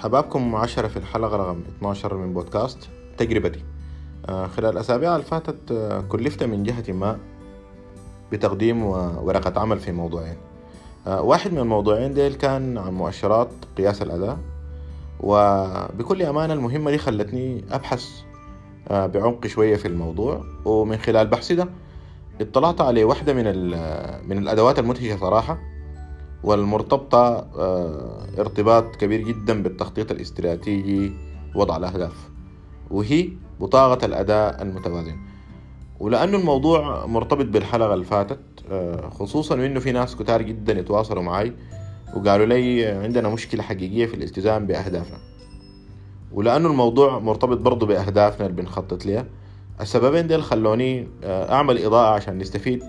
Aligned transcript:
حبابكم 0.00 0.54
عشرة 0.56 0.88
في 0.88 0.96
الحلقة 0.96 1.36
رقم 1.36 1.60
12 1.78 2.16
من 2.16 2.32
بودكاست 2.32 2.78
تجربتي 3.18 3.64
آه، 4.28 4.46
خلال 4.46 4.72
الأسابيع 4.72 5.14
اللي 5.16 5.26
فاتت 5.26 5.72
آه، 5.72 6.00
كلفت 6.00 6.42
من 6.42 6.62
جهة 6.62 6.92
ما 6.92 7.18
بتقديم 8.32 8.84
ورقة 8.84 9.60
عمل 9.60 9.78
في 9.78 9.92
موضوعين. 9.92 10.36
آه، 11.06 11.22
واحد 11.22 11.52
من 11.52 11.58
الموضوعين 11.58 12.14
ديل 12.14 12.34
كان 12.34 12.78
عن 12.78 12.92
مؤشرات 12.92 13.48
قياس 13.78 14.02
الأداء 14.02 14.38
وبكل 15.20 16.22
أمانة 16.22 16.54
المهمة 16.54 16.90
دي 16.90 16.98
خلتني 16.98 17.64
أبحث 17.70 18.08
بعمق 18.90 19.46
شوية 19.46 19.76
في 19.76 19.88
الموضوع. 19.88 20.44
ومن 20.64 20.96
خلال 20.96 21.26
بحثي 21.26 21.54
ده 21.54 21.68
اطلعت 22.40 22.80
على 22.80 23.04
واحدة 23.04 23.32
من, 23.32 23.44
من 24.28 24.38
الأدوات 24.38 24.78
المدهشة 24.78 25.16
صراحة. 25.16 25.58
والمرتبطة 26.44 27.46
آه، 27.58 28.26
ارتباط 28.38 28.96
كبير 28.96 29.20
جدا 29.20 29.62
بالتخطيط 29.62 30.10
الاستراتيجي 30.10 31.12
وضع 31.54 31.76
الأهداف 31.76 32.30
وهي 32.90 33.28
بطاقة 33.60 34.06
الأداء 34.06 34.62
المتوازن. 34.62 35.16
ولأنه 36.00 36.38
الموضوع 36.38 37.06
مرتبط 37.06 37.46
بالحلقة 37.46 37.94
اللي 37.94 38.04
فاتت 38.04 38.40
آه، 38.70 39.08
خصوصا 39.10 39.54
وإنه 39.54 39.80
في 39.80 39.92
ناس 39.92 40.16
كتار 40.16 40.42
جدا 40.42 40.72
يتواصلوا 40.72 41.22
معي 41.22 41.52
وقالوا 42.16 42.46
لي 42.46 42.86
عندنا 42.86 43.28
مشكلة 43.28 43.62
حقيقية 43.62 44.06
في 44.06 44.14
الالتزام 44.14 44.66
بأهدافنا. 44.66 45.18
ولأنه 46.32 46.68
الموضوع 46.68 47.18
مرتبط 47.18 47.58
برضو 47.58 47.86
بأهدافنا 47.86 48.46
اللي 48.46 48.62
بنخطط 48.62 49.06
لها 49.06 49.26
السببين 49.80 50.26
ديل 50.26 50.42
خلوني 50.42 51.08
آه، 51.24 51.52
أعمل 51.52 51.84
إضاءة 51.84 52.14
عشان 52.14 52.38
نستفيد 52.38 52.82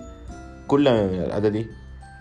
كل 0.68 0.80
من 0.80 1.20
الأداة 1.20 1.64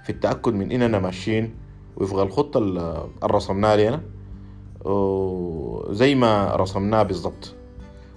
في 0.04 0.10
التأكد 0.10 0.54
من 0.54 0.72
إننا 0.72 1.00
ماشيين 1.00 1.55
وفق 1.98 2.20
الخطة 2.20 2.58
اللي 2.58 3.08
رسمناها 3.23 3.76
لنا 3.76 4.02
زي 5.93 6.16
ما 6.16 6.55
رسمناه 6.55 7.04
بالضبط. 7.04 7.54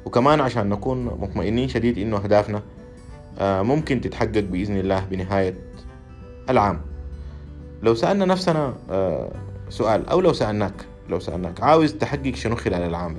وكمان 0.05 0.41
عشان 0.41 0.69
نكون 0.69 1.05
مطمئنين 1.05 1.69
شديد 1.69 1.99
إنه 1.99 2.17
أهدافنا 2.17 2.63
آه، 3.39 3.63
ممكن 3.63 4.01
تتحقق 4.01 4.41
بإذن 4.41 4.77
الله 4.77 5.05
بنهاية 5.05 5.55
العام. 6.51 6.81
لو 7.83 7.95
سألنا 7.95 8.25
نفسنا 8.25 8.75
آه، 8.91 9.33
سؤال 9.69 10.09
أو 10.09 10.21
لو 10.21 10.33
سألناك 10.33 10.75
لو 11.09 11.19
سألناك 11.19 11.61
عاوز 11.63 11.95
تحقق 11.95 12.35
شنو 12.35 12.57
خلال 12.57 12.83
العام؟ 12.83 13.17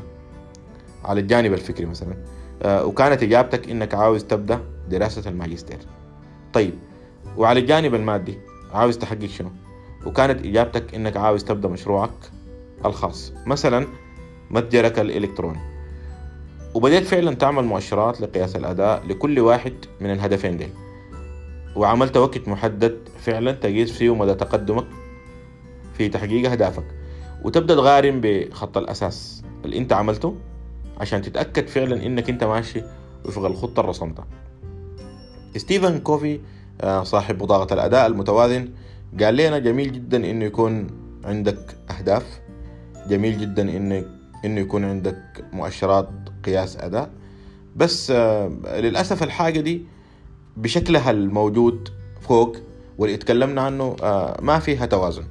على 1.06 1.22
الجانب 1.22 1.54
الفكري 1.54 1.86
مثلا. 1.86 2.18
آه، 2.64 2.86
وكانت 2.86 3.24
إجابتك 3.24 3.70
إنك 3.70 3.94
عاوز 3.94 4.24
تبدأ 4.24 4.62
دراسة 4.90 5.30
الماجستير. 5.30 5.80
طيب 6.54 6.74
وعلى 7.38 7.60
الجانب 7.60 7.96
المادي؟ 7.96 8.38
عاوز 8.76 8.98
تحقق 8.98 9.26
شنو؟ 9.26 9.50
وكانت 10.06 10.46
إجابتك 10.46 10.96
إنك 10.96 11.18
عاوز 11.18 11.44
تبدأ 11.44 11.68
مشروعك 11.68 12.32
الخاص. 12.86 13.34
مثلا 13.46 13.88
متجرك 14.52 15.00
الإلكتروني. 15.00 15.60
وبدأت 16.74 17.04
فعلا 17.04 17.34
تعمل 17.34 17.64
مؤشرات 17.64 18.22
لقياس 18.22 18.56
الأداء 18.56 19.08
لكل 19.08 19.40
واحد 19.40 19.74
من 20.02 20.12
الهدفين 20.12 20.58
دي 20.58 20.68
وعملت 21.76 22.18
وقت 22.18 22.48
محدد 22.48 22.98
فعلا 23.20 23.52
تقيس 23.52 23.92
فيه 23.92 24.16
مدى 24.16 24.34
تقدمك 24.34 24.88
في 25.98 26.10
تحقيق 26.10 26.52
أهدافك. 26.52 26.86
وتبدأ 27.44 27.76
تغارم 27.76 28.22
بخط 28.24 28.78
الأساس 28.78 29.44
اللي 29.66 29.78
أنت 29.78 29.94
عملته 29.94 30.36
عشان 30.98 31.22
تتأكد 31.22 31.68
فعلا 31.68 32.06
إنك 32.06 32.30
أنت 32.30 32.44
ماشي 32.44 32.82
وفق 33.26 33.46
الخطة 33.46 33.80
اللي 33.80 33.90
رسمتها 33.90 34.28
ستيفن 35.58 36.00
كوفي 36.00 36.40
صاحب 37.04 37.38
بطاقة 37.38 37.74
الأداء 37.74 38.08
المتوازن. 38.08 38.70
قال 39.20 39.36
لنا 39.36 39.60
جميل 39.60 39.92
جدا 39.92 40.18
إنه 40.32 40.46
يكون 40.46 40.88
عندك 41.26 41.78
أهداف. 41.98 42.42
جميل 43.10 43.38
جدا 43.38 43.62
إنه 43.78 44.06
إنه 44.46 44.62
يكون 44.62 44.86
عندك 44.86 45.46
مؤشرات 45.54 46.10
قياس 46.46 46.78
أداء. 46.78 47.10
بس 47.76 48.12
آه، 48.12 48.48
للأسف 48.66 49.24
الحاجة 49.24 49.60
دي 49.60 49.86
بشكلها 50.58 51.12
الموجود 51.12 51.90
فوق 52.22 52.58
واللي 52.98 53.16
اتكلمنا 53.16 53.62
عنه 53.62 53.96
آه، 54.04 54.38
ما 54.42 54.60
فيها 54.60 54.86
توازن. 54.86 55.24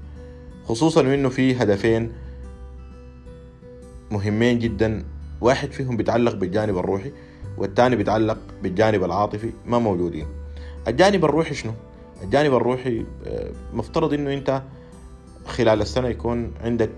خصوصا 0.64 1.00
إنه 1.00 1.28
في 1.28 1.56
هدفين 1.56 2.12
مهمين 4.10 4.58
جدا. 4.58 5.04
واحد 5.40 5.72
فيهم 5.72 5.96
بيتعلق 5.96 6.34
بالجانب 6.34 6.78
الروحي 6.78 7.12
والثاني 7.58 7.96
بيتعلق 7.96 8.38
بالجانب 8.62 9.04
العاطفي 9.04 9.50
ما 9.66 9.78
موجودين. 9.78 10.26
الجانب 10.88 11.24
الروحي 11.24 11.54
شنو؟ 11.54 11.72
الجانب 12.22 12.54
الروحي 12.54 13.06
آه، 13.26 13.50
مفترض 13.72 14.12
إنه 14.12 14.34
أنت 14.34 14.62
خلال 15.46 15.80
السنة 15.82 16.08
يكون 16.08 16.52
عندك 16.64 16.90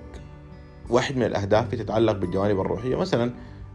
واحد 0.90 1.16
من 1.16 1.22
الأهداف 1.22 1.74
تتعلق 1.74 2.12
بالجوانب 2.12 2.60
الروحية 2.60 2.96
مثلا 2.96 3.30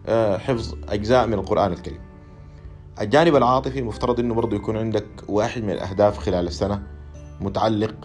آه، 0.07 0.37
حفظ 0.37 0.75
أجزاء 0.89 1.27
من 1.27 1.33
القرآن 1.33 1.73
الكريم. 1.73 1.99
الجانب 3.01 3.35
العاطفي 3.35 3.81
مفترض 3.81 4.19
إنه 4.19 4.33
برضه 4.33 4.55
يكون 4.55 4.77
عندك 4.77 5.05
واحد 5.27 5.63
من 5.63 5.69
الأهداف 5.69 6.17
خلال 6.17 6.47
السنة 6.47 6.83
متعلق 7.41 7.95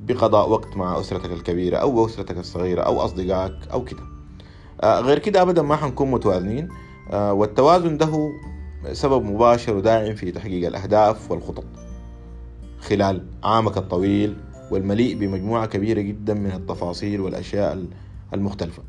بقضاء 0.00 0.50
وقت 0.50 0.76
مع 0.76 1.00
أسرتك 1.00 1.32
الكبيرة 1.32 1.76
أو 1.76 2.06
أسرتك 2.06 2.38
الصغيرة 2.38 2.82
أو 2.82 3.00
أصدقائك 3.00 3.54
أو 3.72 3.84
كده. 3.84 4.02
آه، 4.82 5.00
غير 5.00 5.18
كده 5.18 5.42
ابدا 5.42 5.62
ما 5.62 5.76
حنكون 5.76 6.10
متوازنين. 6.10 6.68
والتوازن 7.12 7.96
ده 7.96 8.06
سبب 8.92 9.24
مباشر 9.24 9.76
وداعم 9.76 10.14
في 10.14 10.30
تحقيق 10.30 10.66
الأهداف 10.66 11.30
والخطط. 11.30 11.64
خلال 12.78 13.26
عامك 13.44 13.76
الطويل 13.76 14.36
والمليء 14.70 15.18
بمجموعة 15.18 15.66
كبيرة 15.66 16.00
جدا 16.00 16.34
من 16.34 16.50
التفاصيل 16.50 17.20
والأشياء 17.20 17.86
المختلفة. 18.34 18.82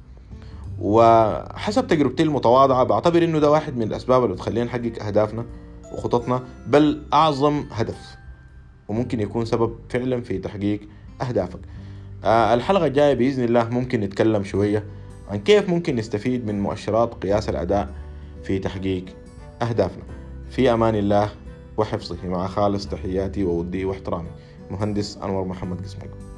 وحسب 0.81 1.87
تجربتي 1.87 2.23
المتواضعة 2.23 2.83
بعتبر 2.83 3.23
إنه 3.23 3.39
ده 3.39 3.51
واحد 3.51 3.77
من 3.77 3.83
الأسباب 3.83 4.23
اللي 4.23 4.35
بتخلينا 4.35 4.65
نحقق 4.65 5.03
أهدافنا 5.05 5.45
وخططنا 5.93 6.43
بل 6.67 7.01
أعظم 7.13 7.63
هدف 7.71 8.15
وممكن 8.87 9.19
يكون 9.19 9.45
سبب 9.45 9.75
فعلا 9.89 10.21
في 10.21 10.37
تحقيق 10.37 10.79
أهدافك. 11.21 11.59
آه، 12.23 12.53
الحلقة 12.53 12.85
الجاية 12.85 13.13
بإذن 13.13 13.43
الله 13.43 13.69
ممكن 13.69 13.99
نتكلم 13.99 14.43
شوية 14.43 14.83
عن 15.29 15.39
كيف 15.39 15.69
ممكن 15.69 15.95
نستفيد 15.95 16.45
من 16.45 16.59
مؤشرات 16.59 17.13
قياس 17.13 17.49
الأداء 17.49 17.89
في 18.43 18.59
تحقيق 18.59 19.05
أهدافنا. 19.61 20.03
في 20.49 20.73
أمان 20.73 20.95
الله 20.95 21.29
وحفظه. 21.77 22.27
مع 22.27 22.47
خالص 22.47 22.87
تحياتي 22.87 23.43
وودي 23.43 23.85
واحترامي. 23.85 24.29
مهندس 24.71 25.17
أنور 25.17 25.45
محمد 25.45 25.81
قسمك. 25.81 26.34